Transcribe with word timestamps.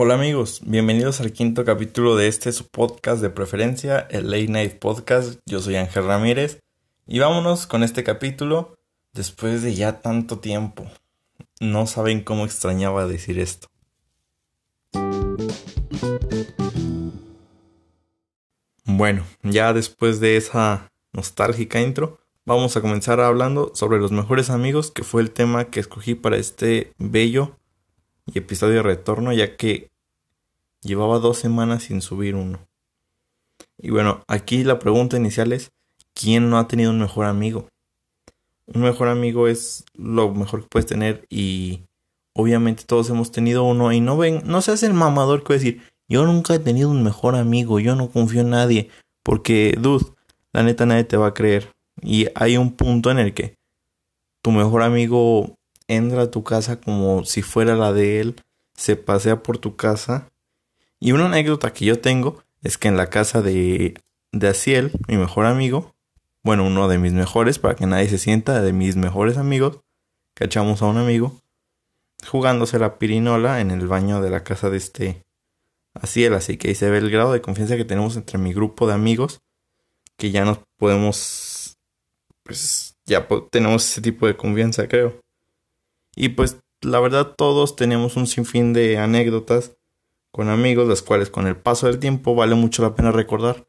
Hola 0.00 0.14
amigos, 0.14 0.60
bienvenidos 0.64 1.20
al 1.20 1.32
quinto 1.32 1.64
capítulo 1.64 2.14
de 2.14 2.28
este 2.28 2.52
podcast 2.70 3.20
de 3.20 3.30
preferencia, 3.30 3.98
el 4.10 4.30
Late 4.30 4.46
Night 4.46 4.78
Podcast. 4.78 5.40
Yo 5.44 5.58
soy 5.58 5.74
Ángel 5.74 6.06
Ramírez 6.06 6.60
y 7.08 7.18
vámonos 7.18 7.66
con 7.66 7.82
este 7.82 8.04
capítulo 8.04 8.76
después 9.12 9.60
de 9.62 9.74
ya 9.74 10.00
tanto 10.00 10.38
tiempo. 10.38 10.86
No 11.58 11.88
saben 11.88 12.22
cómo 12.22 12.44
extrañaba 12.44 13.08
decir 13.08 13.40
esto. 13.40 13.66
Bueno, 18.84 19.24
ya 19.42 19.72
después 19.72 20.20
de 20.20 20.36
esa 20.36 20.92
nostálgica 21.12 21.80
intro, 21.80 22.20
vamos 22.44 22.76
a 22.76 22.80
comenzar 22.80 23.18
hablando 23.18 23.72
sobre 23.74 23.98
los 23.98 24.12
mejores 24.12 24.48
amigos, 24.48 24.92
que 24.92 25.02
fue 25.02 25.22
el 25.22 25.32
tema 25.32 25.64
que 25.64 25.80
escogí 25.80 26.14
para 26.14 26.36
este 26.36 26.92
bello 26.98 27.58
y 28.34 28.38
episodio 28.38 28.76
de 28.76 28.82
retorno, 28.82 29.32
ya 29.32 29.56
que 29.56 29.90
llevaba 30.82 31.18
dos 31.18 31.38
semanas 31.38 31.84
sin 31.84 32.02
subir 32.02 32.34
uno. 32.34 32.58
Y 33.78 33.90
bueno, 33.90 34.22
aquí 34.26 34.64
la 34.64 34.78
pregunta 34.78 35.16
inicial 35.16 35.52
es, 35.52 35.70
¿quién 36.14 36.50
no 36.50 36.58
ha 36.58 36.68
tenido 36.68 36.90
un 36.90 37.00
mejor 37.00 37.26
amigo? 37.26 37.68
Un 38.66 38.82
mejor 38.82 39.08
amigo 39.08 39.48
es 39.48 39.84
lo 39.94 40.34
mejor 40.34 40.62
que 40.62 40.68
puedes 40.68 40.86
tener 40.86 41.24
y 41.30 41.82
obviamente 42.34 42.84
todos 42.84 43.08
hemos 43.10 43.32
tenido 43.32 43.64
uno 43.64 43.92
y 43.92 44.00
no 44.00 44.16
ven, 44.16 44.42
no 44.44 44.62
se 44.62 44.72
hace 44.72 44.86
el 44.86 44.94
mamador 44.94 45.42
que 45.42 45.52
va 45.52 45.54
a 45.56 45.58
decir, 45.58 45.82
yo 46.08 46.24
nunca 46.24 46.54
he 46.54 46.58
tenido 46.58 46.90
un 46.90 47.02
mejor 47.02 47.34
amigo, 47.36 47.80
yo 47.80 47.94
no 47.94 48.10
confío 48.10 48.40
en 48.40 48.50
nadie, 48.50 48.90
porque, 49.22 49.76
dude, 49.78 50.06
la 50.52 50.62
neta 50.62 50.86
nadie 50.86 51.04
te 51.04 51.16
va 51.16 51.28
a 51.28 51.34
creer. 51.34 51.70
Y 52.00 52.28
hay 52.34 52.56
un 52.56 52.72
punto 52.72 53.10
en 53.10 53.18
el 53.18 53.34
que 53.34 53.54
tu 54.42 54.52
mejor 54.52 54.82
amigo 54.82 55.54
entra 55.86 56.22
a 56.22 56.30
tu 56.30 56.44
casa 56.44 56.80
como 56.80 57.24
si 57.24 57.42
fuera 57.42 57.74
la 57.74 57.92
de 57.92 58.20
él, 58.20 58.36
se 58.74 58.96
pasea 58.96 59.42
por 59.42 59.58
tu 59.58 59.76
casa. 59.76 60.28
Y 61.00 61.12
una 61.12 61.26
anécdota 61.26 61.72
que 61.72 61.84
yo 61.84 62.00
tengo 62.00 62.42
es 62.62 62.78
que 62.78 62.88
en 62.88 62.96
la 62.96 63.10
casa 63.10 63.42
de, 63.42 63.94
de 64.32 64.48
Asiel, 64.48 64.92
mi 65.06 65.16
mejor 65.16 65.46
amigo, 65.46 65.94
bueno, 66.42 66.66
uno 66.66 66.88
de 66.88 66.98
mis 66.98 67.12
mejores, 67.12 67.58
para 67.58 67.76
que 67.76 67.86
nadie 67.86 68.08
se 68.08 68.18
sienta, 68.18 68.62
de 68.62 68.72
mis 68.72 68.96
mejores 68.96 69.36
amigos, 69.36 69.80
cachamos 70.34 70.82
a 70.82 70.86
un 70.86 70.98
amigo 70.98 71.40
jugándose 72.26 72.78
la 72.78 72.98
pirinola 72.98 73.60
en 73.60 73.70
el 73.70 73.86
baño 73.86 74.20
de 74.20 74.30
la 74.30 74.42
casa 74.42 74.70
de 74.70 74.76
este 74.76 75.24
Asiel. 75.94 76.34
Así 76.34 76.56
que 76.56 76.68
ahí 76.68 76.74
se 76.74 76.90
ve 76.90 76.98
el 76.98 77.10
grado 77.10 77.32
de 77.32 77.40
confianza 77.40 77.76
que 77.76 77.84
tenemos 77.84 78.16
entre 78.16 78.38
mi 78.38 78.52
grupo 78.52 78.86
de 78.86 78.94
amigos, 78.94 79.40
que 80.16 80.30
ya 80.30 80.44
nos 80.44 80.58
podemos, 80.76 81.76
pues 82.42 82.96
ya 83.06 83.26
tenemos 83.50 83.88
ese 83.88 84.00
tipo 84.00 84.26
de 84.26 84.36
confianza, 84.36 84.88
creo. 84.88 85.20
Y 86.14 86.30
pues 86.30 86.58
la 86.82 87.00
verdad 87.00 87.34
todos 87.36 87.76
tenemos 87.76 88.16
un 88.16 88.26
sinfín 88.26 88.72
de 88.72 88.98
anécdotas 88.98 89.77
con 90.30 90.48
amigos, 90.48 90.88
las 90.88 91.02
cuales 91.02 91.30
con 91.30 91.46
el 91.46 91.56
paso 91.56 91.86
del 91.86 91.98
tiempo 91.98 92.34
vale 92.34 92.54
mucho 92.54 92.82
la 92.82 92.94
pena 92.94 93.12
recordar. 93.12 93.66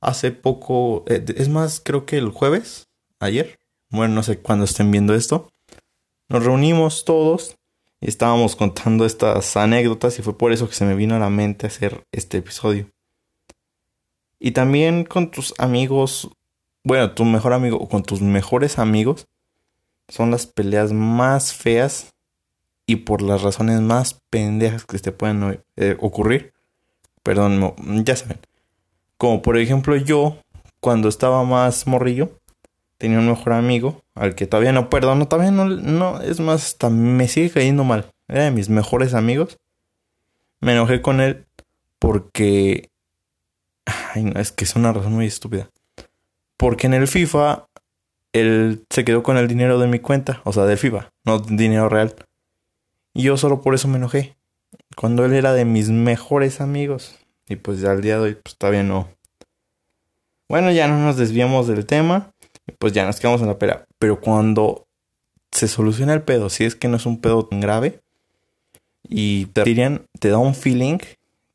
Hace 0.00 0.32
poco, 0.32 1.04
eh, 1.08 1.24
es 1.36 1.48
más, 1.48 1.80
creo 1.80 2.04
que 2.04 2.18
el 2.18 2.28
jueves, 2.30 2.88
ayer, 3.20 3.58
bueno, 3.90 4.14
no 4.14 4.22
sé 4.22 4.38
cuándo 4.38 4.64
estén 4.64 4.90
viendo 4.90 5.14
esto, 5.14 5.50
nos 6.28 6.44
reunimos 6.44 7.04
todos 7.04 7.56
y 8.00 8.08
estábamos 8.08 8.56
contando 8.56 9.06
estas 9.06 9.56
anécdotas 9.56 10.18
y 10.18 10.22
fue 10.22 10.36
por 10.36 10.52
eso 10.52 10.68
que 10.68 10.74
se 10.74 10.84
me 10.84 10.94
vino 10.94 11.14
a 11.14 11.18
la 11.18 11.30
mente 11.30 11.66
hacer 11.66 12.04
este 12.12 12.38
episodio. 12.38 12.90
Y 14.38 14.50
también 14.50 15.04
con 15.04 15.30
tus 15.30 15.54
amigos, 15.58 16.30
bueno, 16.82 17.12
tu 17.12 17.24
mejor 17.24 17.54
amigo 17.54 17.78
o 17.78 17.88
con 17.88 18.02
tus 18.02 18.20
mejores 18.20 18.78
amigos, 18.78 19.26
son 20.08 20.30
las 20.30 20.46
peleas 20.46 20.92
más 20.92 21.54
feas 21.54 22.13
y 22.86 22.96
por 22.96 23.22
las 23.22 23.42
razones 23.42 23.80
más 23.80 24.20
pendejas 24.30 24.84
que 24.84 24.98
te 24.98 25.12
pueden 25.12 25.62
eh, 25.76 25.96
ocurrir. 26.00 26.52
Perdón, 27.22 27.74
ya 28.04 28.16
saben. 28.16 28.38
Como 29.16 29.42
por 29.42 29.56
ejemplo 29.56 29.96
yo, 29.96 30.38
cuando 30.80 31.08
estaba 31.08 31.44
más 31.44 31.86
morrillo, 31.86 32.38
tenía 32.98 33.18
un 33.18 33.28
mejor 33.28 33.54
amigo, 33.54 34.02
al 34.14 34.34
que 34.34 34.46
todavía 34.46 34.72
no 34.72 34.90
perdono, 34.90 35.28
todavía 35.28 35.50
no, 35.50 35.64
no, 35.64 36.20
es 36.20 36.40
más, 36.40 36.64
hasta 36.64 36.90
me 36.90 37.28
sigue 37.28 37.50
cayendo 37.50 37.84
mal. 37.84 38.10
Era 38.28 38.44
de 38.44 38.50
mis 38.50 38.68
mejores 38.68 39.14
amigos. 39.14 39.58
Me 40.60 40.72
enojé 40.72 41.02
con 41.02 41.20
él 41.20 41.46
porque... 41.98 42.90
Ay, 43.86 44.24
no, 44.24 44.40
es 44.40 44.52
que 44.52 44.64
es 44.64 44.76
una 44.76 44.92
razón 44.92 45.12
muy 45.12 45.26
estúpida. 45.26 45.70
Porque 46.56 46.86
en 46.86 46.94
el 46.94 47.08
FIFA 47.08 47.66
él 48.32 48.84
se 48.90 49.04
quedó 49.04 49.22
con 49.22 49.36
el 49.36 49.48
dinero 49.48 49.78
de 49.78 49.86
mi 49.86 49.98
cuenta, 50.00 50.40
o 50.44 50.52
sea, 50.52 50.64
del 50.64 50.78
FIBA, 50.78 51.10
no 51.24 51.38
dinero 51.38 51.88
real. 51.88 52.14
Y 53.14 53.22
yo 53.22 53.36
solo 53.36 53.62
por 53.62 53.74
eso 53.74 53.86
me 53.86 53.96
enojé. 53.96 54.36
Cuando 54.96 55.24
él 55.24 55.32
era 55.34 55.52
de 55.52 55.64
mis 55.64 55.88
mejores 55.88 56.60
amigos. 56.60 57.16
Y 57.48 57.56
pues 57.56 57.80
ya 57.80 57.92
al 57.92 58.02
día 58.02 58.16
de 58.16 58.22
hoy, 58.22 58.34
pues 58.34 58.56
todavía 58.56 58.82
no. 58.82 59.08
Bueno, 60.48 60.72
ya 60.72 60.88
no 60.88 60.98
nos 60.98 61.16
desviamos 61.16 61.68
del 61.68 61.86
tema. 61.86 62.32
Y 62.66 62.72
pues 62.72 62.92
ya 62.92 63.06
nos 63.06 63.20
quedamos 63.20 63.40
en 63.40 63.46
la 63.46 63.58
pera. 63.58 63.86
Pero 63.98 64.20
cuando 64.20 64.86
se 65.52 65.68
soluciona 65.68 66.12
el 66.12 66.22
pedo, 66.22 66.50
si 66.50 66.64
es 66.64 66.74
que 66.74 66.88
no 66.88 66.96
es 66.96 67.06
un 67.06 67.20
pedo 67.20 67.46
tan 67.46 67.60
grave. 67.60 68.00
Y 69.08 69.46
te 69.46 69.62
dirían, 69.62 70.06
te 70.18 70.30
da 70.30 70.38
un 70.38 70.54
feeling 70.54 70.98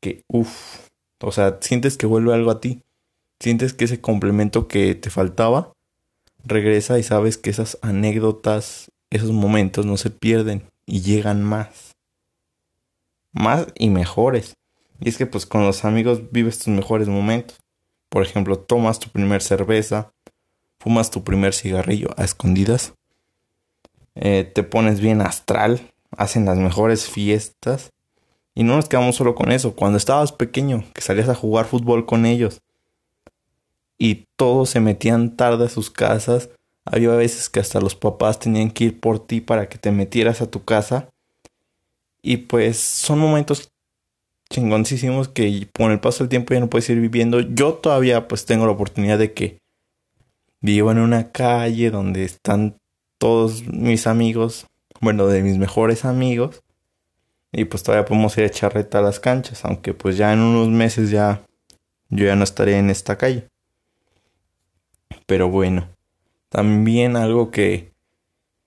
que, 0.00 0.24
uff. 0.28 0.88
O 1.20 1.32
sea, 1.32 1.58
sientes 1.60 1.98
que 1.98 2.06
vuelve 2.06 2.32
algo 2.32 2.50
a 2.50 2.60
ti. 2.60 2.82
Sientes 3.38 3.74
que 3.74 3.84
ese 3.84 4.00
complemento 4.00 4.66
que 4.66 4.94
te 4.94 5.10
faltaba 5.10 5.72
regresa 6.42 6.98
y 6.98 7.02
sabes 7.02 7.36
que 7.36 7.50
esas 7.50 7.78
anécdotas, 7.82 8.90
esos 9.10 9.32
momentos 9.32 9.84
no 9.84 9.98
se 9.98 10.08
pierden 10.08 10.69
y 10.90 11.02
llegan 11.02 11.44
más. 11.44 11.94
Más 13.32 13.68
y 13.76 13.90
mejores. 13.90 14.54
Y 14.98 15.08
es 15.08 15.16
que 15.16 15.24
pues 15.24 15.46
con 15.46 15.64
los 15.64 15.84
amigos 15.84 16.32
vives 16.32 16.58
tus 16.58 16.68
mejores 16.68 17.08
momentos. 17.08 17.58
Por 18.08 18.24
ejemplo, 18.24 18.58
tomas 18.58 18.98
tu 18.98 19.08
primer 19.08 19.40
cerveza, 19.40 20.12
fumas 20.80 21.10
tu 21.10 21.22
primer 21.22 21.54
cigarrillo 21.54 22.08
a 22.16 22.24
escondidas, 22.24 22.92
eh, 24.16 24.50
te 24.52 24.64
pones 24.64 25.00
bien 25.00 25.20
astral, 25.20 25.92
hacen 26.10 26.44
las 26.44 26.58
mejores 26.58 27.08
fiestas. 27.08 27.92
Y 28.56 28.64
no 28.64 28.74
nos 28.74 28.88
quedamos 28.88 29.14
solo 29.14 29.36
con 29.36 29.52
eso. 29.52 29.76
Cuando 29.76 29.96
estabas 29.96 30.32
pequeño, 30.32 30.84
que 30.92 31.02
salías 31.02 31.28
a 31.28 31.36
jugar 31.36 31.66
fútbol 31.66 32.04
con 32.04 32.26
ellos, 32.26 32.62
y 33.96 34.26
todos 34.34 34.70
se 34.70 34.80
metían 34.80 35.36
tarde 35.36 35.66
a 35.66 35.68
sus 35.68 35.88
casas. 35.88 36.50
Había 36.92 37.10
veces 37.10 37.48
que 37.48 37.60
hasta 37.60 37.80
los 37.80 37.94
papás 37.94 38.40
tenían 38.40 38.70
que 38.70 38.84
ir 38.84 39.00
por 39.00 39.24
ti 39.24 39.40
para 39.40 39.68
que 39.68 39.78
te 39.78 39.92
metieras 39.92 40.40
a 40.40 40.50
tu 40.50 40.64
casa. 40.64 41.08
Y 42.20 42.38
pues 42.38 42.78
son 42.78 43.20
momentos 43.20 43.70
chingoncísimos 44.50 45.28
que 45.28 45.68
con 45.72 45.92
el 45.92 46.00
paso 46.00 46.24
del 46.24 46.28
tiempo 46.28 46.52
ya 46.52 46.60
no 46.60 46.68
puedes 46.68 46.90
ir 46.90 47.00
viviendo. 47.00 47.40
Yo 47.40 47.74
todavía 47.74 48.26
pues 48.26 48.44
tengo 48.44 48.66
la 48.66 48.72
oportunidad 48.72 49.18
de 49.18 49.32
que 49.32 49.58
vivo 50.60 50.90
en 50.90 50.98
una 50.98 51.30
calle 51.30 51.92
donde 51.92 52.24
están 52.24 52.76
todos 53.18 53.68
mis 53.68 54.08
amigos, 54.08 54.66
bueno, 55.00 55.28
de 55.28 55.42
mis 55.42 55.58
mejores 55.58 56.04
amigos. 56.04 56.60
Y 57.52 57.66
pues 57.66 57.84
todavía 57.84 58.04
podemos 58.04 58.36
ir 58.36 58.44
a 58.44 58.48
echar 58.48 58.74
reta 58.74 58.98
a 58.98 59.02
las 59.02 59.20
canchas, 59.20 59.64
aunque 59.64 59.94
pues 59.94 60.16
ya 60.16 60.32
en 60.32 60.40
unos 60.40 60.68
meses 60.68 61.10
ya 61.10 61.42
yo 62.08 62.26
ya 62.26 62.34
no 62.34 62.42
estaré 62.42 62.78
en 62.78 62.90
esta 62.90 63.16
calle. 63.16 63.46
Pero 65.26 65.48
bueno, 65.48 65.86
también 66.50 67.16
algo 67.16 67.50
que 67.50 67.92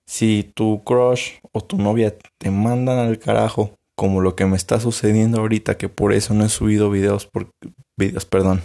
si 0.06 0.50
tu 0.54 0.82
crush 0.84 1.34
o 1.52 1.60
tu 1.60 1.78
novia 1.78 2.16
te 2.38 2.50
mandan 2.50 2.98
al 2.98 3.18
carajo, 3.18 3.76
como 3.94 4.20
lo 4.20 4.34
que 4.34 4.46
me 4.46 4.56
está 4.56 4.80
sucediendo 4.80 5.40
ahorita, 5.40 5.76
que 5.76 5.88
por 5.88 6.12
eso 6.12 6.34
no 6.34 6.44
he 6.44 6.48
subido 6.48 6.90
videos, 6.90 7.26
por, 7.26 7.50
videos, 7.96 8.24
perdón, 8.24 8.62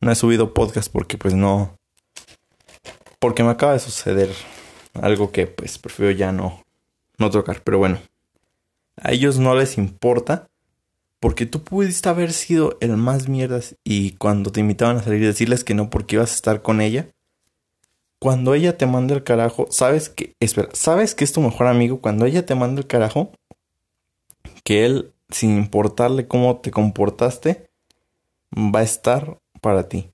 no 0.00 0.10
he 0.10 0.14
subido 0.14 0.54
podcast 0.54 0.90
porque 0.90 1.16
pues 1.18 1.34
no, 1.34 1.76
porque 3.20 3.44
me 3.44 3.50
acaba 3.50 3.74
de 3.74 3.78
suceder 3.78 4.30
algo 4.94 5.30
que 5.30 5.46
pues 5.46 5.78
prefiero 5.78 6.10
ya 6.10 6.32
no, 6.32 6.62
no 7.18 7.30
tocar, 7.30 7.62
pero 7.62 7.78
bueno, 7.78 7.98
a 8.96 9.12
ellos 9.12 9.38
no 9.38 9.54
les 9.54 9.78
importa 9.78 10.48
porque 11.20 11.46
tú 11.46 11.62
pudiste 11.62 12.08
haber 12.08 12.32
sido 12.32 12.76
el 12.80 12.96
más 12.96 13.28
mierdas 13.28 13.76
y 13.84 14.12
cuando 14.12 14.50
te 14.50 14.60
invitaban 14.60 14.96
a 14.96 15.02
salir 15.02 15.20
decirles 15.20 15.64
que 15.64 15.74
no 15.74 15.90
porque 15.90 16.16
ibas 16.16 16.32
a 16.32 16.34
estar 16.34 16.62
con 16.62 16.80
ella 16.80 17.08
cuando 18.26 18.54
ella 18.54 18.76
te 18.76 18.86
manda 18.86 19.14
el 19.14 19.22
carajo, 19.22 19.68
sabes 19.70 20.08
que, 20.08 20.34
sabes 20.72 21.14
que 21.14 21.22
es 21.22 21.32
tu 21.32 21.40
mejor 21.40 21.68
amigo, 21.68 22.00
cuando 22.00 22.26
ella 22.26 22.44
te 22.44 22.56
manda 22.56 22.80
el 22.80 22.88
carajo, 22.88 23.30
que 24.64 24.84
él, 24.84 25.12
sin 25.28 25.56
importarle 25.56 26.26
cómo 26.26 26.56
te 26.56 26.72
comportaste, 26.72 27.70
va 28.52 28.80
a 28.80 28.82
estar 28.82 29.38
para 29.60 29.88
ti. 29.88 30.10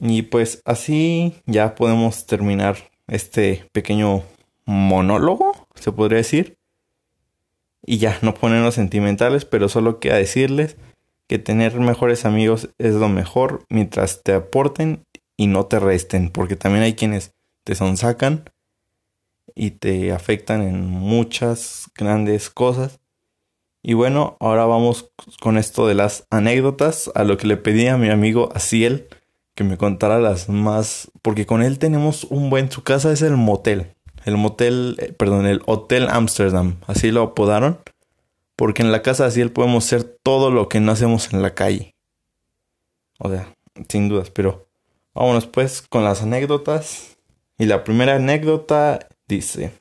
Y 0.00 0.22
pues 0.22 0.62
así 0.64 1.34
ya 1.44 1.74
podemos 1.74 2.24
terminar 2.24 2.78
este 3.08 3.68
pequeño 3.72 4.22
monólogo, 4.64 5.52
se 5.74 5.92
podría 5.92 6.16
decir. 6.16 6.56
Y 7.84 7.98
ya, 7.98 8.18
no 8.22 8.32
ponernos 8.32 8.76
sentimentales, 8.76 9.44
pero 9.44 9.68
solo 9.68 10.00
queda 10.00 10.16
decirles 10.16 10.78
que 11.26 11.38
tener 11.38 11.78
mejores 11.78 12.24
amigos 12.24 12.70
es 12.78 12.94
lo 12.94 13.10
mejor 13.10 13.66
mientras 13.68 14.22
te 14.22 14.32
aporten 14.32 15.04
y 15.36 15.46
no 15.46 15.66
te 15.66 15.78
resten, 15.80 16.30
porque 16.30 16.56
también 16.56 16.84
hay 16.84 16.94
quienes 16.94 17.34
te 17.64 17.74
sonsacan 17.74 18.50
y 19.54 19.72
te 19.72 20.12
afectan 20.12 20.62
en 20.62 20.86
muchas 20.86 21.90
grandes 21.94 22.50
cosas 22.50 23.00
Y 23.82 23.94
bueno, 23.94 24.36
ahora 24.40 24.64
vamos 24.64 25.12
con 25.40 25.58
esto 25.58 25.86
de 25.86 25.94
las 25.94 26.26
anécdotas, 26.30 27.10
a 27.14 27.24
lo 27.24 27.36
que 27.36 27.48
le 27.48 27.56
pedí 27.56 27.88
a 27.88 27.96
mi 27.96 28.10
amigo 28.10 28.50
Asiel 28.54 29.08
que 29.54 29.64
me 29.64 29.76
contara 29.76 30.18
las 30.18 30.48
más, 30.48 31.10
porque 31.20 31.46
con 31.46 31.62
él 31.62 31.78
tenemos 31.78 32.24
un 32.24 32.48
buen, 32.48 32.70
su 32.70 32.82
casa 32.82 33.12
es 33.12 33.22
el 33.22 33.36
motel, 33.36 33.94
el 34.24 34.36
motel, 34.36 34.96
eh, 34.98 35.12
perdón, 35.12 35.46
el 35.46 35.62
Hotel 35.66 36.08
Amsterdam, 36.08 36.78
así 36.86 37.10
lo 37.10 37.22
apodaron, 37.22 37.80
porque 38.56 38.82
en 38.82 38.92
la 38.92 39.02
casa 39.02 39.24
de 39.24 39.28
Asiel 39.28 39.52
podemos 39.52 39.84
hacer 39.84 40.04
todo 40.04 40.50
lo 40.50 40.68
que 40.68 40.80
no 40.80 40.92
hacemos 40.92 41.32
en 41.32 41.42
la 41.42 41.54
calle. 41.54 41.96
O 43.18 43.28
sea, 43.28 43.54
sin 43.88 44.08
dudas, 44.08 44.30
pero 44.30 44.68
vámonos 45.14 45.46
pues 45.46 45.82
con 45.82 46.04
las 46.04 46.22
anécdotas. 46.22 47.16
Y 47.58 47.66
la 47.66 47.84
primera 47.84 48.16
anécdota 48.16 49.08
dice, 49.28 49.72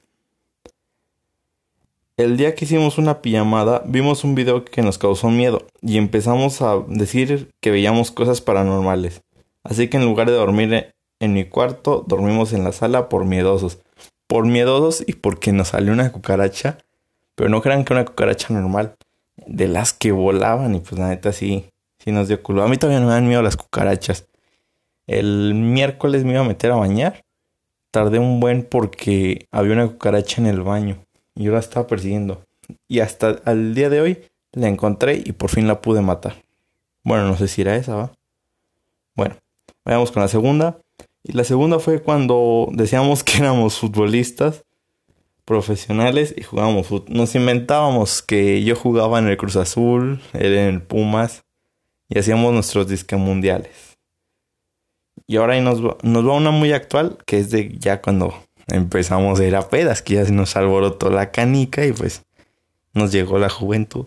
el 2.17 2.37
día 2.37 2.53
que 2.53 2.65
hicimos 2.65 2.97
una 2.97 3.21
pijamada, 3.21 3.81
vimos 3.85 4.23
un 4.23 4.35
video 4.35 4.63
que 4.63 4.81
nos 4.81 4.97
causó 4.97 5.29
miedo 5.29 5.65
y 5.81 5.97
empezamos 5.97 6.61
a 6.61 6.77
decir 6.87 7.51
que 7.59 7.71
veíamos 7.71 8.11
cosas 8.11 8.41
paranormales. 8.41 9.23
Así 9.63 9.87
que 9.87 9.97
en 9.97 10.05
lugar 10.05 10.29
de 10.29 10.35
dormir 10.35 10.93
en 11.19 11.33
mi 11.33 11.45
cuarto, 11.45 12.03
dormimos 12.07 12.53
en 12.53 12.63
la 12.63 12.73
sala 12.73 13.09
por 13.09 13.25
miedosos. 13.25 13.79
Por 14.27 14.45
miedosos 14.45 15.03
y 15.07 15.13
porque 15.13 15.51
nos 15.51 15.69
salió 15.69 15.93
una 15.93 16.11
cucaracha. 16.11 16.77
Pero 17.35 17.49
no 17.49 17.61
crean 17.61 17.85
que 17.85 17.93
una 17.93 18.05
cucaracha 18.05 18.53
normal. 18.53 18.95
De 19.47 19.67
las 19.67 19.93
que 19.93 20.11
volaban 20.11 20.75
y 20.75 20.79
pues 20.79 20.99
la 20.99 21.09
neta 21.09 21.31
sí, 21.31 21.69
sí 21.99 22.11
nos 22.11 22.27
dio 22.27 22.43
culo. 22.43 22.63
A 22.63 22.67
mí 22.67 22.77
todavía 22.77 22.99
no 22.99 23.07
me 23.07 23.13
dan 23.13 23.27
miedo 23.27 23.41
las 23.41 23.57
cucarachas. 23.57 24.27
El 25.11 25.55
miércoles 25.55 26.23
me 26.23 26.31
iba 26.31 26.39
a 26.39 26.47
meter 26.47 26.71
a 26.71 26.77
bañar. 26.77 27.25
Tardé 27.91 28.17
un 28.17 28.39
buen 28.39 28.63
porque 28.63 29.45
había 29.51 29.73
una 29.73 29.89
cucaracha 29.89 30.39
en 30.39 30.47
el 30.47 30.61
baño 30.61 31.03
y 31.35 31.43
yo 31.43 31.51
la 31.51 31.59
estaba 31.59 31.85
persiguiendo. 31.85 32.45
Y 32.87 33.01
hasta 33.01 33.41
el 33.45 33.75
día 33.75 33.89
de 33.89 33.99
hoy 33.99 34.19
la 34.53 34.69
encontré 34.69 35.21
y 35.25 35.33
por 35.33 35.49
fin 35.49 35.67
la 35.67 35.81
pude 35.81 35.99
matar. 35.99 36.41
Bueno, 37.03 37.27
no 37.27 37.35
sé 37.35 37.49
si 37.49 37.59
era 37.61 37.75
esa, 37.75 37.93
¿va? 37.93 38.11
Bueno, 39.13 39.35
vayamos 39.83 40.13
con 40.13 40.21
la 40.21 40.29
segunda. 40.29 40.79
Y 41.23 41.33
la 41.33 41.43
segunda 41.43 41.79
fue 41.79 42.01
cuando 42.01 42.69
decíamos 42.71 43.21
que 43.25 43.39
éramos 43.39 43.79
futbolistas 43.79 44.63
profesionales 45.43 46.33
y 46.37 46.43
jugábamos 46.43 46.87
fútbol. 46.87 47.13
Nos 47.13 47.35
inventábamos 47.35 48.21
que 48.21 48.63
yo 48.63 48.77
jugaba 48.77 49.19
en 49.19 49.27
el 49.27 49.35
Cruz 49.35 49.57
Azul, 49.57 50.21
él 50.31 50.57
en 50.57 50.75
el 50.75 50.81
Pumas 50.81 51.43
y 52.07 52.17
hacíamos 52.17 52.53
nuestros 52.53 52.87
disques 52.87 53.19
mundiales. 53.19 53.90
Y 55.27 55.37
ahora 55.37 55.59
nos, 55.61 55.81
nos 55.81 56.27
va 56.27 56.33
una 56.33 56.51
muy 56.51 56.73
actual 56.73 57.17
que 57.25 57.39
es 57.39 57.51
de 57.51 57.77
ya 57.77 58.01
cuando 58.01 58.33
empezamos 58.67 59.39
a 59.39 59.45
ir 59.45 59.55
a 59.55 59.69
pedas, 59.69 60.01
que 60.01 60.15
ya 60.15 60.25
se 60.25 60.31
nos 60.31 60.55
alborotó 60.55 61.09
la 61.09 61.31
canica 61.31 61.85
y 61.85 61.93
pues 61.93 62.23
nos 62.93 63.11
llegó 63.11 63.39
la 63.39 63.49
juventud. 63.49 64.05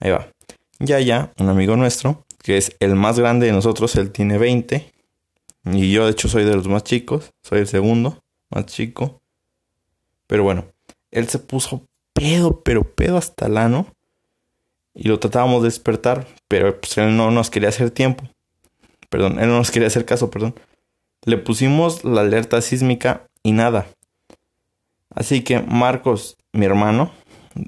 Ahí 0.00 0.10
va. 0.10 0.28
Ya, 0.78 1.00
ya, 1.00 1.32
un 1.38 1.48
amigo 1.48 1.76
nuestro, 1.76 2.24
que 2.42 2.56
es 2.56 2.76
el 2.80 2.94
más 2.94 3.18
grande 3.18 3.46
de 3.46 3.52
nosotros, 3.52 3.94
él 3.96 4.10
tiene 4.10 4.38
20. 4.38 4.92
Y 5.72 5.92
yo 5.92 6.04
de 6.04 6.12
hecho 6.12 6.28
soy 6.28 6.44
de 6.44 6.54
los 6.54 6.68
más 6.68 6.84
chicos, 6.84 7.32
soy 7.42 7.60
el 7.60 7.66
segundo, 7.66 8.22
más 8.50 8.66
chico. 8.66 9.20
Pero 10.26 10.42
bueno, 10.42 10.66
él 11.10 11.28
se 11.28 11.38
puso 11.38 11.86
pedo, 12.12 12.60
pero 12.62 12.84
pedo 12.84 13.16
hasta 13.16 13.46
el 13.46 13.56
ano. 13.56 13.86
Y 14.94 15.08
lo 15.08 15.18
tratábamos 15.18 15.62
de 15.62 15.68
despertar, 15.68 16.26
pero 16.48 16.80
pues 16.80 16.98
él 16.98 17.16
no 17.16 17.30
nos 17.30 17.50
quería 17.50 17.70
hacer 17.70 17.90
tiempo. 17.90 18.24
Perdón, 19.14 19.38
él 19.38 19.46
no 19.46 19.58
nos 19.58 19.70
quería 19.70 19.86
hacer 19.86 20.04
caso, 20.04 20.28
perdón. 20.28 20.56
Le 21.24 21.38
pusimos 21.38 22.02
la 22.02 22.22
alerta 22.22 22.60
sísmica 22.60 23.28
y 23.44 23.52
nada. 23.52 23.86
Así 25.14 25.44
que 25.44 25.60
Marcos, 25.60 26.36
mi 26.52 26.66
hermano, 26.66 27.12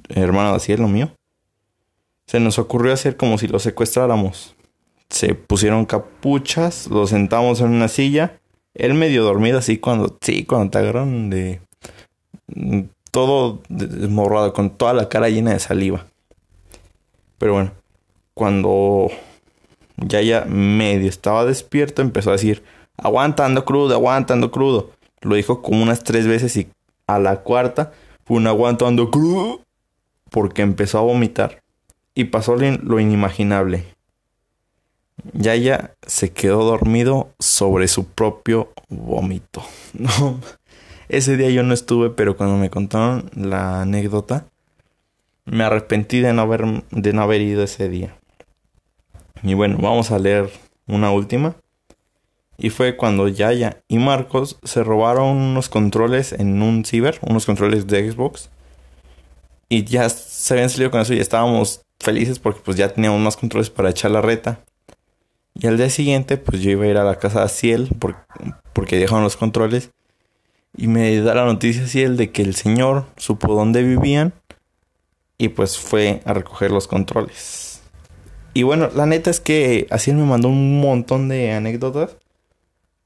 hermano 0.09 0.51
de 0.51 0.57
Asiel, 0.57 0.81
lo 0.81 0.89
mío, 0.89 1.13
se 2.27 2.41
nos 2.41 2.59
ocurrió 2.59 2.93
hacer 2.93 3.17
como 3.17 3.39
si 3.39 3.47
lo 3.47 3.61
secuestráramos. 3.61 4.57
Se 5.09 5.35
pusieron 5.35 5.87
capuchas, 5.87 6.89
lo 6.89 7.07
sentamos 7.07 7.61
en 7.61 7.69
una 7.69 7.87
silla, 7.87 8.41
él 8.75 8.95
medio 8.95 9.23
dormido 9.23 9.59
así 9.59 9.79
cuando, 9.79 10.19
sí, 10.21 10.45
cuando 10.45 10.73
te 10.73 10.79
agarran 10.79 11.31
de 11.31 11.61
mm, 12.49 12.81
todo 13.13 13.61
desmorrado, 13.69 14.53
con 14.53 14.71
toda 14.71 14.95
la 14.95 15.09
cara 15.09 15.29
llena 15.29 15.53
de 15.53 15.61
saliva. 15.61 16.07
Pero 17.39 17.53
bueno, 17.53 17.71
cuando 18.35 19.13
ya 19.97 20.21
ya 20.21 20.45
medio 20.45 21.09
estaba 21.09 21.45
despierto, 21.45 22.03
empezó 22.03 22.31
a 22.31 22.35
decir, 22.35 22.63
aguantando 22.97 23.65
crudo, 23.65 23.95
aguantando 23.95 24.51
crudo. 24.51 24.91
Lo 25.21 25.35
dijo 25.35 25.63
como 25.63 25.83
unas 25.83 26.05
tres 26.05 26.27
veces 26.27 26.57
y 26.57 26.69
a 27.07 27.19
la 27.19 27.43
cuarta 27.43 27.93
fue 28.25 28.37
un 28.37 28.47
aguantando 28.47 29.11
crudo 29.11 29.61
porque 30.31 30.63
empezó 30.63 30.99
a 30.99 31.03
vomitar 31.03 31.63
y 32.15 32.25
pasó 32.25 32.57
lo 32.57 33.01
inimaginable. 33.01 33.85
Yaya 35.33 35.95
se 36.07 36.33
quedó 36.33 36.65
dormido 36.65 37.31
sobre 37.39 37.89
su 37.89 38.07
propio 38.07 38.73
vómito. 38.89 39.63
No, 39.99 40.41
ese 41.09 41.37
día 41.37 41.49
yo 41.51 41.63
no 41.63 41.73
estuve, 41.73 42.11
pero 42.11 42.37
cuando 42.37 42.57
me 42.57 42.69
contaron 42.69 43.31
la 43.35 43.83
anécdota, 43.83 44.47
me 45.47 45.65
arrepentí 45.65 46.21
de 46.21 46.33
no 46.33 46.43
haber, 46.43 46.85
de 46.91 47.13
no 47.13 47.23
haber 47.23 47.41
ido 47.41 47.63
ese 47.63 47.89
día. 47.89 48.17
Y 49.43 49.55
bueno, 49.55 49.79
vamos 49.81 50.11
a 50.11 50.19
leer 50.19 50.51
una 50.87 51.11
última. 51.11 51.57
Y 52.59 52.71
fue 52.71 52.97
cuando 52.97 53.29
Yaya 53.29 53.83
y 53.87 53.99
Marcos 53.99 54.59
se 54.63 54.83
robaron 54.83 55.37
unos 55.37 55.69
controles 55.69 56.33
en 56.33 56.63
un 56.63 56.85
ciber, 56.85 57.19
unos 57.23 57.45
controles 57.45 57.87
de 57.87 58.11
Xbox. 58.11 58.49
Y 59.69 59.85
ya 59.85 60.09
se 60.09 60.55
habían 60.55 60.71
salido 60.71 60.91
con 60.91 61.01
eso 61.01 61.13
y 61.13 61.19
estábamos 61.19 61.83
felices 62.01 62.39
porque 62.39 62.61
pues 62.65 62.77
ya 62.77 62.93
teníamos 62.93 63.21
más 63.21 63.37
controles 63.37 63.69
para 63.69 63.91
echar 63.91 64.11
la 64.11 64.23
reta. 64.23 64.61
Y 65.55 65.67
al 65.67 65.77
día 65.77 65.91
siguiente 65.91 66.37
pues 66.39 66.63
yo 66.63 66.71
iba 66.71 66.85
a 66.85 66.89
ir 66.89 66.97
a 66.97 67.05
la 67.05 67.19
casa 67.19 67.43
de 67.43 67.49
Ciel 67.49 67.89
porque, 67.99 68.21
porque 68.73 68.97
dejaron 68.97 69.25
los 69.25 69.37
controles. 69.37 69.91
Y 70.77 70.89
me 70.89 71.19
da 71.21 71.35
la 71.35 71.45
noticia 71.45 71.87
Ciel 71.87 72.17
de 72.17 72.31
que 72.31 72.43
el 72.43 72.55
señor 72.55 73.07
supo 73.17 73.55
dónde 73.55 73.83
vivían 73.83 74.33
y 75.39 75.49
pues 75.49 75.79
fue 75.79 76.23
a 76.25 76.33
recoger 76.33 76.71
los 76.71 76.87
controles. 76.87 77.76
Y 78.57 78.63
bueno, 78.63 78.89
la 78.95 79.05
neta 79.05 79.31
es 79.31 79.41
que 79.41 79.87
Ciel 79.99 80.17
me 80.17 80.25
mandó 80.25 80.49
un 80.49 80.81
montón 80.81 81.29
de 81.29 81.53
anécdotas 81.53 82.17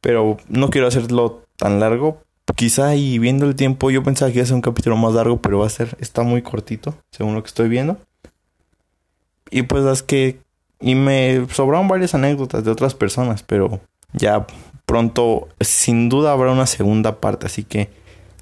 pero 0.01 0.39
no 0.49 0.71
quiero 0.71 0.87
hacerlo 0.87 1.43
tan 1.57 1.81
largo. 1.81 2.23
Quizá 2.57 2.97
y 2.97 3.19
viendo 3.19 3.47
el 3.47 3.55
tiempo 3.55 3.91
yo 3.91 4.03
pensaba 4.03 4.31
que 4.31 4.39
iba 4.39 4.45
a 4.45 4.47
ser 4.47 4.57
un 4.57 4.63
capítulo 4.63 4.97
más 4.97 5.15
largo, 5.15 5.41
pero 5.41 5.59
va 5.59 5.67
a 5.67 5.71
ser, 5.71 5.97
está 6.01 6.23
muy 6.23 6.43
cortito, 6.43 6.95
según 7.11 7.35
lo 7.35 7.43
que 7.43 7.49
estoy 7.49 7.69
viendo. 7.69 7.99
Y 9.51 9.63
pues 9.63 9.85
las 9.85 10.03
que... 10.03 10.39
Y 10.81 10.95
me 10.95 11.47
sobraron 11.51 11.89
varias 11.89 12.15
anécdotas 12.15 12.65
de 12.65 12.71
otras 12.71 12.95
personas, 12.95 13.43
pero 13.43 13.81
ya 14.13 14.47
pronto, 14.87 15.49
sin 15.61 16.09
duda 16.09 16.33
habrá 16.33 16.53
una 16.53 16.67
segunda 16.67 17.21
parte, 17.21 17.47
así 17.47 17.65
que 17.65 17.91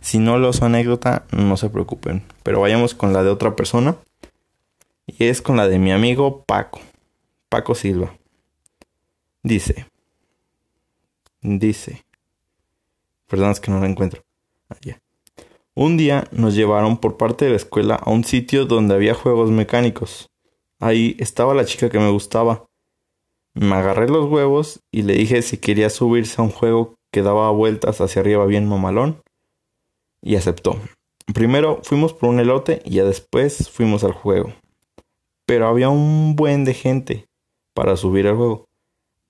si 0.00 0.18
no 0.18 0.38
lo 0.38 0.52
su 0.52 0.64
anécdota, 0.64 1.24
no 1.32 1.56
se 1.56 1.68
preocupen. 1.68 2.22
Pero 2.44 2.60
vayamos 2.60 2.94
con 2.94 3.12
la 3.12 3.24
de 3.24 3.30
otra 3.30 3.56
persona. 3.56 3.96
Y 5.06 5.24
es 5.24 5.42
con 5.42 5.56
la 5.56 5.66
de 5.66 5.78
mi 5.78 5.90
amigo 5.90 6.44
Paco. 6.44 6.80
Paco 7.48 7.74
Silva. 7.74 8.14
Dice. 9.42 9.86
Dice. 11.40 12.04
Perdón, 13.26 13.52
es 13.52 13.60
que 13.60 13.70
no 13.70 13.80
la 13.80 13.86
encuentro. 13.86 14.22
Ah, 14.68 14.76
un 15.74 15.96
día 15.96 16.28
nos 16.30 16.54
llevaron 16.54 16.98
por 16.98 17.16
parte 17.16 17.46
de 17.46 17.52
la 17.52 17.56
escuela 17.56 17.94
a 17.94 18.10
un 18.10 18.24
sitio 18.24 18.66
donde 18.66 18.94
había 18.94 19.14
juegos 19.14 19.50
mecánicos. 19.50 20.28
Ahí 20.78 21.16
estaba 21.18 21.54
la 21.54 21.64
chica 21.64 21.88
que 21.88 21.98
me 21.98 22.10
gustaba. 22.10 22.66
Me 23.54 23.76
agarré 23.76 24.08
los 24.08 24.30
huevos 24.30 24.80
y 24.90 25.02
le 25.02 25.14
dije 25.14 25.40
si 25.40 25.56
quería 25.56 25.88
subirse 25.88 26.40
a 26.40 26.44
un 26.44 26.50
juego 26.50 26.96
que 27.10 27.22
daba 27.22 27.50
vueltas 27.50 28.02
hacia 28.02 28.20
arriba 28.20 28.44
bien 28.44 28.68
mamalón. 28.68 29.22
Y 30.20 30.36
aceptó. 30.36 30.78
Primero 31.32 31.80
fuimos 31.82 32.12
por 32.12 32.28
un 32.28 32.40
elote 32.40 32.82
y 32.84 32.96
ya 32.96 33.04
después 33.04 33.70
fuimos 33.70 34.04
al 34.04 34.12
juego. 34.12 34.52
Pero 35.46 35.66
había 35.66 35.88
un 35.88 36.36
buen 36.36 36.64
de 36.64 36.74
gente 36.74 37.27
para 37.78 37.96
subir 37.96 38.26
al 38.26 38.34
juego. 38.34 38.66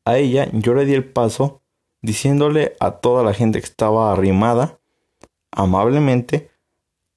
A 0.07 0.17
ella 0.17 0.49
yo 0.55 0.73
le 0.73 0.87
di 0.87 0.95
el 0.95 1.05
paso 1.05 1.61
diciéndole 2.01 2.77
a 2.81 2.93
toda 2.93 3.23
la 3.23 3.35
gente 3.35 3.61
que 3.61 3.67
estaba 3.67 4.11
arrimada, 4.11 4.79
amablemente, 5.51 6.51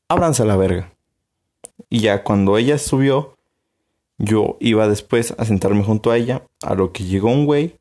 ábranse 0.09 0.43
a 0.43 0.45
la 0.45 0.57
verga. 0.57 0.93
Y 1.89 2.01
ya 2.01 2.25
cuando 2.25 2.57
ella 2.57 2.77
subió, 2.77 3.37
yo 4.17 4.57
iba 4.59 4.89
después 4.89 5.33
a 5.37 5.45
sentarme 5.45 5.85
junto 5.85 6.11
a 6.11 6.17
ella, 6.17 6.45
a 6.63 6.75
lo 6.75 6.91
que 6.91 7.05
llegó 7.05 7.29
un 7.29 7.45
güey, 7.45 7.79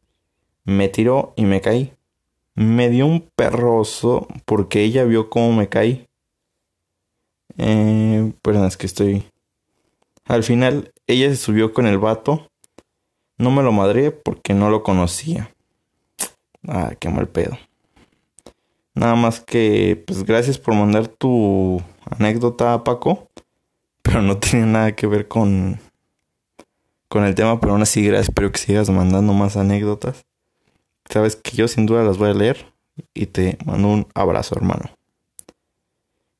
me 0.62 0.88
tiró 0.88 1.32
y 1.34 1.44
me 1.44 1.60
caí. 1.60 1.92
Me 2.54 2.88
dio 2.88 3.04
un 3.04 3.28
perroso 3.34 4.28
porque 4.44 4.84
ella 4.84 5.02
vio 5.02 5.28
cómo 5.28 5.52
me 5.52 5.68
caí. 5.68 6.06
Eh, 7.58 8.32
perdón, 8.42 8.66
es 8.66 8.76
que 8.76 8.86
estoy... 8.86 9.24
Al 10.26 10.44
final, 10.44 10.92
ella 11.08 11.30
se 11.30 11.36
subió 11.36 11.72
con 11.74 11.88
el 11.88 11.98
vato. 11.98 12.49
No 13.40 13.50
me 13.50 13.62
lo 13.62 13.72
madré 13.72 14.10
porque 14.10 14.52
no 14.52 14.68
lo 14.68 14.82
conocía. 14.82 15.50
Ah, 16.68 16.92
qué 17.00 17.08
mal 17.08 17.26
pedo. 17.26 17.56
Nada 18.92 19.14
más 19.14 19.40
que, 19.40 20.04
pues 20.06 20.24
gracias 20.24 20.58
por 20.58 20.74
mandar 20.74 21.08
tu 21.08 21.82
anécdota, 22.04 22.84
Paco. 22.84 23.30
pero 24.02 24.20
no 24.20 24.36
tiene 24.36 24.66
nada 24.66 24.92
que 24.92 25.06
ver 25.06 25.26
con, 25.26 25.80
con 27.08 27.24
el 27.24 27.34
tema, 27.34 27.58
pero 27.58 27.72
aún 27.72 27.80
así 27.80 28.06
espero 28.08 28.52
que 28.52 28.58
sigas 28.58 28.90
mandando 28.90 29.32
más 29.32 29.56
anécdotas. 29.56 30.26
Sabes 31.08 31.34
que 31.34 31.56
yo 31.56 31.66
sin 31.66 31.86
duda 31.86 32.04
las 32.04 32.18
voy 32.18 32.28
a 32.28 32.34
leer 32.34 32.66
y 33.14 33.24
te 33.24 33.56
mando 33.64 33.88
un 33.88 34.06
abrazo, 34.12 34.54
hermano. 34.54 34.90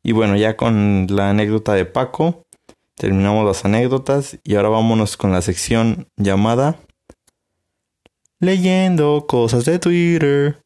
Y 0.02 0.12
bueno, 0.12 0.37
ya 0.37 0.54
con 0.54 1.07
la 1.09 1.30
anécdota 1.30 1.73
de 1.73 1.87
Paco, 1.87 2.45
terminamos 2.95 3.47
las 3.47 3.64
anécdotas 3.64 4.38
y 4.45 4.57
ahora 4.57 4.69
vámonos 4.69 5.16
con 5.16 5.33
la 5.33 5.40
sección 5.40 6.07
llamada 6.19 6.78
Leyendo 8.42 9.26
cosas 9.26 9.66
de 9.66 9.78
Twitter. 9.78 10.62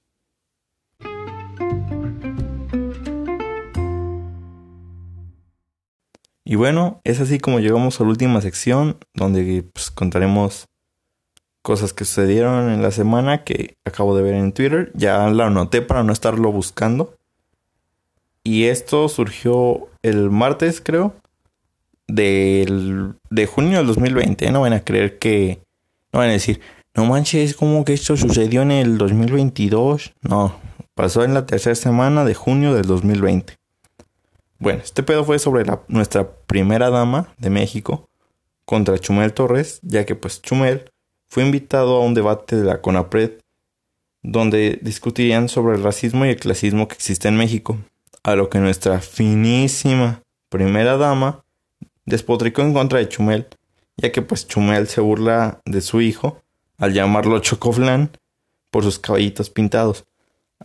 Y 6.44 6.54
bueno, 6.54 7.00
es 7.02 7.18
así 7.18 7.40
como 7.40 7.58
llegamos 7.58 8.00
a 8.00 8.04
la 8.04 8.10
última 8.10 8.40
sección 8.40 8.98
donde 9.12 9.64
pues, 9.72 9.90
contaremos 9.90 10.68
cosas 11.62 11.92
que 11.92 12.04
sucedieron 12.04 12.70
en 12.70 12.80
la 12.80 12.92
semana 12.92 13.42
que 13.42 13.76
acabo 13.84 14.16
de 14.16 14.22
ver 14.22 14.34
en 14.34 14.52
Twitter. 14.52 14.92
Ya 14.94 15.26
la 15.30 15.46
anoté 15.46 15.82
para 15.82 16.04
no 16.04 16.12
estarlo 16.12 16.52
buscando. 16.52 17.16
Y 18.44 18.66
esto 18.66 19.08
surgió 19.08 19.88
el 20.02 20.30
martes, 20.30 20.80
creo, 20.80 21.16
del, 22.06 23.14
de 23.30 23.46
junio 23.46 23.78
del 23.78 23.88
2020. 23.88 24.52
No 24.52 24.60
van 24.60 24.74
a 24.74 24.84
creer 24.84 25.18
que... 25.18 25.58
No 26.12 26.20
van 26.20 26.28
a 26.28 26.32
decir, 26.34 26.60
no 26.94 27.04
manches, 27.06 27.54
como 27.54 27.84
que 27.84 27.92
esto 27.92 28.16
sucedió 28.16 28.62
en 28.62 28.70
el 28.70 28.98
2022. 28.98 30.12
No, 30.22 30.56
pasó 30.94 31.24
en 31.24 31.34
la 31.34 31.44
tercera 31.44 31.74
semana 31.74 32.24
de 32.24 32.34
junio 32.34 32.72
del 32.72 32.86
2020. 32.86 33.56
Bueno, 34.60 34.80
este 34.82 35.02
pedo 35.02 35.24
fue 35.24 35.40
sobre 35.40 35.64
la, 35.64 35.82
nuestra 35.88 36.30
primera 36.46 36.90
dama 36.90 37.34
de 37.36 37.50
México 37.50 38.08
contra 38.64 38.98
Chumel 38.98 39.32
Torres, 39.32 39.80
ya 39.82 40.06
que 40.06 40.14
pues 40.14 40.40
Chumel 40.40 40.90
fue 41.26 41.44
invitado 41.44 41.96
a 41.96 42.00
un 42.00 42.14
debate 42.14 42.56
de 42.56 42.64
la 42.64 42.80
CONAPRED 42.80 43.32
donde 44.22 44.78
discutirían 44.80 45.48
sobre 45.48 45.76
el 45.76 45.82
racismo 45.82 46.24
y 46.24 46.30
el 46.30 46.36
clasismo 46.36 46.88
que 46.88 46.94
existe 46.94 47.28
en 47.28 47.36
México, 47.36 47.76
a 48.22 48.36
lo 48.36 48.48
que 48.48 48.58
nuestra 48.58 49.00
finísima 49.00 50.22
primera 50.48 50.96
dama 50.96 51.44
despotricó 52.06 52.62
en 52.62 52.72
contra 52.72 53.00
de 53.00 53.08
Chumel, 53.08 53.48
ya 53.96 54.12
que 54.12 54.22
pues 54.22 54.46
Chumel 54.46 54.86
se 54.86 55.00
burla 55.00 55.60
de 55.66 55.80
su 55.80 56.00
hijo 56.00 56.43
al 56.84 56.92
llamarlo 56.92 57.38
Chocoflan 57.38 58.10
por 58.70 58.84
sus 58.84 58.98
caballitos 58.98 59.48
pintados, 59.48 60.04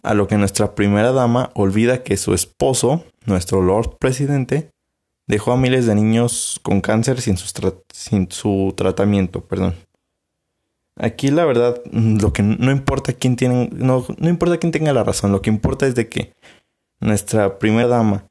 a 0.04 0.14
lo 0.14 0.28
que 0.28 0.38
nuestra 0.38 0.76
primera 0.76 1.14
dama 1.14 1.52
olvida 1.56 2.04
que 2.04 2.18
su 2.18 2.34
esposo, 2.34 3.06
nuestro 3.26 3.62
Lord 3.62 3.98
Presidente, 4.00 4.72
dejó 5.28 5.54
a 5.54 5.58
miles 5.58 5.86
de 5.86 5.96
niños 5.96 6.60
con 6.62 6.82
cáncer 6.82 7.22
sin, 7.22 7.38
su 7.38 8.74
tratamiento, 8.76 9.42
perdón. 9.42 9.76
Aquí 10.98 11.32
la 11.32 11.46
verdad, 11.46 11.82
lo 11.92 12.34
que 12.34 12.44
no 12.44 12.72
importa 12.72 13.14
quién 13.14 13.38
tiene, 13.38 13.70
no, 13.72 14.06
no 14.18 14.30
importa 14.30 14.58
quién 14.58 14.74
tenga 14.74 14.92
la 14.92 15.06
razón, 15.06 15.32
lo 15.32 15.42
que 15.42 15.50
importa 15.50 15.88
es 15.88 15.96
de 15.96 16.10
que 16.10 16.34
nuestra 17.00 17.60
primera 17.60 17.88
dama, 17.88 18.26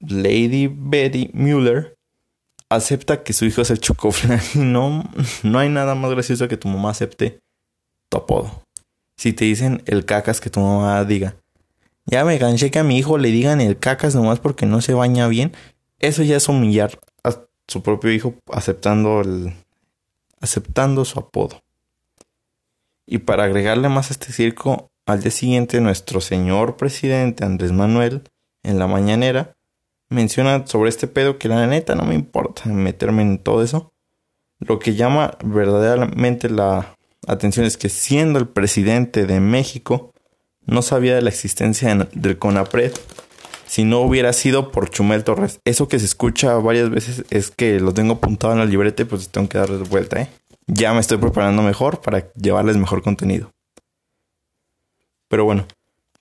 Lady 0.00 0.66
Betty 0.66 1.30
Mueller, 1.34 1.97
acepta 2.70 3.22
que 3.22 3.32
su 3.32 3.44
hijo 3.44 3.62
es 3.62 3.70
el 3.70 3.80
chocoflan 3.80 4.40
no, 4.54 5.04
no 5.42 5.58
hay 5.58 5.68
nada 5.68 5.94
más 5.94 6.10
gracioso 6.10 6.48
que 6.48 6.56
tu 6.56 6.68
mamá 6.68 6.90
acepte 6.90 7.40
tu 8.08 8.18
apodo. 8.18 8.62
Si 9.16 9.32
te 9.32 9.44
dicen 9.44 9.82
el 9.86 10.04
cacas 10.04 10.40
que 10.40 10.50
tu 10.50 10.60
mamá 10.60 11.04
diga, 11.04 11.36
ya 12.06 12.24
me 12.24 12.38
cansé 12.38 12.70
que 12.70 12.78
a 12.78 12.84
mi 12.84 12.98
hijo 12.98 13.18
le 13.18 13.30
digan 13.30 13.60
el 13.60 13.78
cacas 13.78 14.14
nomás 14.14 14.40
porque 14.40 14.64
no 14.64 14.80
se 14.80 14.94
baña 14.94 15.28
bien, 15.28 15.52
eso 15.98 16.22
ya 16.22 16.36
es 16.36 16.48
humillar 16.48 16.98
a 17.24 17.34
su 17.66 17.82
propio 17.82 18.12
hijo 18.12 18.34
aceptando 18.50 19.20
el, 19.20 19.52
aceptando 20.40 21.04
su 21.04 21.18
apodo. 21.18 21.62
Y 23.06 23.18
para 23.18 23.44
agregarle 23.44 23.88
más 23.88 24.10
a 24.10 24.14
este 24.14 24.32
circo, 24.32 24.90
al 25.06 25.22
día 25.22 25.30
siguiente 25.30 25.80
nuestro 25.80 26.20
señor 26.20 26.76
presidente 26.76 27.44
Andrés 27.44 27.72
Manuel, 27.72 28.22
en 28.62 28.78
la 28.78 28.86
mañanera, 28.86 29.56
menciona 30.08 30.66
sobre 30.66 30.90
este 30.90 31.06
pedo 31.06 31.38
que 31.38 31.48
la 31.48 31.66
neta 31.66 31.94
no 31.94 32.04
me 32.04 32.14
importa 32.14 32.68
meterme 32.68 33.22
en 33.22 33.38
todo 33.38 33.62
eso. 33.62 33.92
Lo 34.58 34.78
que 34.78 34.94
llama 34.94 35.36
verdaderamente 35.44 36.48
la 36.48 36.94
atención 37.26 37.66
es 37.66 37.76
que 37.76 37.88
siendo 37.88 38.38
el 38.38 38.48
presidente 38.48 39.26
de 39.26 39.40
México, 39.40 40.12
no 40.66 40.82
sabía 40.82 41.14
de 41.14 41.22
la 41.22 41.30
existencia 41.30 41.94
del 42.12 42.38
CONAPRED 42.38 42.92
si 43.66 43.84
no 43.84 44.00
hubiera 44.00 44.32
sido 44.32 44.72
por 44.72 44.90
Chumel 44.90 45.24
Torres. 45.24 45.60
Eso 45.64 45.88
que 45.88 45.98
se 45.98 46.06
escucha 46.06 46.54
varias 46.54 46.90
veces 46.90 47.24
es 47.30 47.50
que 47.50 47.80
lo 47.80 47.92
tengo 47.92 48.14
apuntado 48.14 48.54
en 48.54 48.58
la 48.58 48.64
libreta 48.64 49.02
y 49.02 49.06
pues 49.06 49.28
tengo 49.28 49.48
que 49.48 49.58
darle 49.58 49.76
vuelta, 49.78 50.20
¿eh? 50.22 50.28
ya 50.68 50.92
me 50.92 51.00
estoy 51.00 51.18
preparando 51.18 51.62
mejor 51.62 52.00
para 52.00 52.30
llevarles 52.34 52.76
mejor 52.76 53.02
contenido. 53.02 53.50
Pero 55.28 55.44
bueno, 55.44 55.66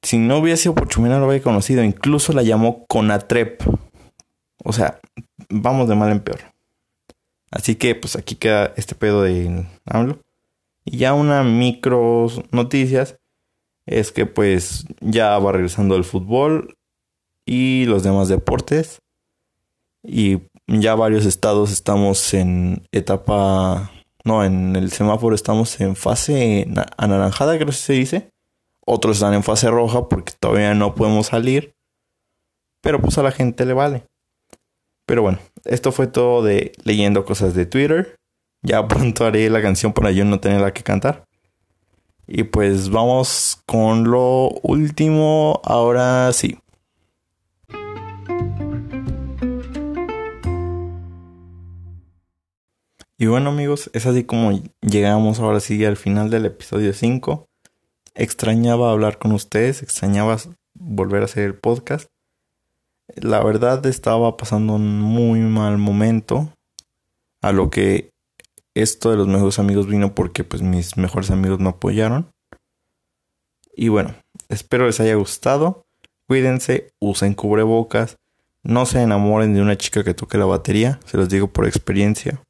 si 0.01 0.17
no 0.17 0.37
hubiera 0.37 0.57
sido 0.57 0.75
por 0.75 0.87
Chumel 0.87 1.11
no 1.11 1.19
lo 1.19 1.25
había 1.25 1.41
conocido. 1.41 1.83
Incluso 1.83 2.33
la 2.33 2.43
llamó 2.43 2.85
Conatrep. 2.87 3.61
O 4.63 4.73
sea, 4.73 4.99
vamos 5.49 5.87
de 5.87 5.95
mal 5.95 6.11
en 6.11 6.19
peor. 6.19 6.39
Así 7.51 7.75
que 7.75 7.95
pues 7.95 8.15
aquí 8.15 8.35
queda 8.35 8.73
este 8.75 8.95
pedo 8.95 9.23
de 9.23 9.65
AMLO. 9.85 10.19
Y 10.85 10.97
ya 10.97 11.13
una 11.13 11.43
micro 11.43 12.27
noticias 12.51 13.17
es 13.85 14.11
que 14.11 14.25
pues 14.25 14.85
ya 15.01 15.37
va 15.39 15.51
regresando 15.51 15.95
el 15.95 16.03
fútbol 16.03 16.77
y 17.45 17.85
los 17.85 18.03
demás 18.03 18.27
deportes. 18.27 19.01
Y 20.03 20.39
ya 20.67 20.95
varios 20.95 21.25
estados 21.25 21.71
estamos 21.71 22.33
en 22.33 22.87
etapa 22.91 23.91
no, 24.27 24.43
en 24.43 24.75
el 24.75 24.91
semáforo 24.91 25.33
estamos 25.33 25.79
en 25.79 25.95
fase 25.95 26.67
anaranjada, 26.97 27.55
creo 27.55 27.67
que 27.67 27.71
se 27.71 27.93
dice. 27.93 28.33
Otros 28.89 29.17
están 29.17 29.33
en 29.33 29.43
fase 29.43 29.69
roja 29.69 30.07
porque 30.07 30.31
todavía 30.39 30.73
no 30.73 30.95
podemos 30.95 31.27
salir. 31.27 31.75
Pero 32.81 33.01
pues 33.01 33.17
a 33.17 33.23
la 33.23 33.31
gente 33.31 33.65
le 33.65 33.73
vale. 33.73 34.05
Pero 35.05 35.21
bueno, 35.21 35.39
esto 35.65 35.91
fue 35.91 36.07
todo 36.07 36.41
de 36.41 36.71
leyendo 36.85 37.25
cosas 37.25 37.53
de 37.53 37.65
Twitter. 37.65 38.15
Ya 38.63 38.87
pronto 38.87 39.25
haré 39.25 39.49
la 39.49 39.61
canción 39.61 39.91
para 39.91 40.11
yo 40.11 40.23
no 40.23 40.39
tenerla 40.39 40.73
que 40.73 40.83
cantar. 40.83 41.25
Y 42.27 42.43
pues 42.43 42.89
vamos 42.89 43.61
con 43.65 44.05
lo 44.09 44.51
último. 44.63 45.61
Ahora 45.65 46.31
sí. 46.31 46.57
Y 53.19 53.25
bueno 53.25 53.49
amigos, 53.49 53.89
es 53.93 54.05
así 54.05 54.23
como 54.23 54.61
llegamos 54.79 55.39
ahora 55.39 55.59
sí 55.59 55.83
al 55.83 55.97
final 55.97 56.29
del 56.29 56.45
episodio 56.45 56.93
5. 56.93 57.46
Extrañaba 58.19 58.91
hablar 58.91 59.19
con 59.19 59.31
ustedes, 59.31 59.83
extrañaba 59.83 60.37
volver 60.73 61.21
a 61.21 61.25
hacer 61.25 61.43
el 61.43 61.53
podcast. 61.53 62.07
La 63.15 63.43
verdad 63.43 63.85
estaba 63.85 64.35
pasando 64.37 64.73
un 64.73 64.99
muy 64.99 65.39
mal 65.41 65.77
momento. 65.77 66.51
A 67.43 67.51
lo 67.51 67.69
que 67.69 68.09
esto 68.73 69.11
de 69.11 69.17
los 69.17 69.27
mejores 69.27 69.59
amigos 69.59 69.85
vino 69.85 70.15
porque 70.15 70.43
pues 70.43 70.63
mis 70.63 70.97
mejores 70.97 71.29
amigos 71.29 71.59
me 71.59 71.69
apoyaron. 71.69 72.31
Y 73.75 73.89
bueno, 73.89 74.15
espero 74.49 74.87
les 74.87 74.99
haya 74.99 75.13
gustado. 75.13 75.85
Cuídense, 76.27 76.89
usen 76.97 77.35
cubrebocas. 77.35 78.17
No 78.63 78.87
se 78.87 78.99
enamoren 78.99 79.53
de 79.53 79.61
una 79.61 79.77
chica 79.77 80.03
que 80.03 80.15
toque 80.15 80.39
la 80.39 80.45
batería, 80.45 80.99
se 81.05 81.17
los 81.17 81.29
digo 81.29 81.49
por 81.49 81.67
experiencia. 81.67 82.41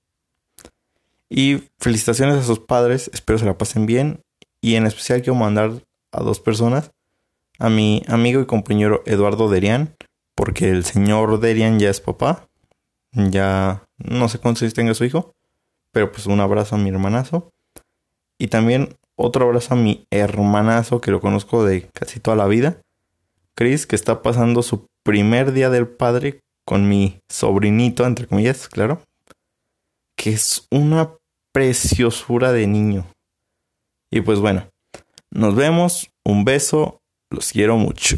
Y 1.29 1.63
felicitaciones 1.77 2.37
a 2.37 2.43
sus 2.43 2.59
padres, 2.59 3.11
espero 3.13 3.37
se 3.37 3.45
la 3.45 3.57
pasen 3.57 3.85
bien. 3.85 4.21
Y 4.61 4.75
en 4.75 4.85
especial 4.85 5.21
quiero 5.21 5.35
mandar 5.35 5.83
a 6.11 6.21
dos 6.21 6.39
personas, 6.39 6.91
a 7.59 7.69
mi 7.69 8.03
amigo 8.07 8.41
y 8.41 8.45
compañero 8.45 9.03
Eduardo 9.05 9.49
Derian, 9.49 9.95
porque 10.35 10.69
el 10.69 10.83
señor 10.85 11.39
Derian 11.39 11.79
ya 11.79 11.89
es 11.89 12.01
papá, 12.01 12.47
ya 13.11 13.83
no 13.97 14.29
sé 14.29 14.39
cuántos 14.39 14.63
años 14.63 14.73
tenga 14.73 14.93
su 14.93 15.05
hijo, 15.05 15.33
pero 15.91 16.11
pues 16.11 16.27
un 16.27 16.39
abrazo 16.39 16.75
a 16.75 16.77
mi 16.77 16.89
hermanazo. 16.89 17.49
Y 18.37 18.47
también 18.47 18.95
otro 19.15 19.45
abrazo 19.45 19.73
a 19.73 19.77
mi 19.77 20.05
hermanazo 20.11 21.01
que 21.01 21.11
lo 21.11 21.19
conozco 21.19 21.65
de 21.65 21.89
casi 21.89 22.19
toda 22.19 22.37
la 22.37 22.45
vida, 22.45 22.81
Chris, 23.55 23.87
que 23.87 23.95
está 23.95 24.21
pasando 24.21 24.61
su 24.61 24.85
primer 25.03 25.51
día 25.53 25.71
del 25.71 25.87
padre 25.87 26.41
con 26.65 26.87
mi 26.87 27.19
sobrinito, 27.29 28.05
entre 28.05 28.27
comillas, 28.27 28.67
claro, 28.67 29.01
que 30.15 30.31
es 30.31 30.67
una 30.69 31.13
preciosura 31.51 32.51
de 32.51 32.67
niño. 32.67 33.07
Y 34.09 34.21
pues 34.21 34.39
bueno, 34.39 34.69
nos 35.31 35.55
vemos, 35.55 36.09
un 36.23 36.45
beso, 36.45 37.01
los 37.29 37.51
quiero 37.51 37.77
mucho. 37.77 38.17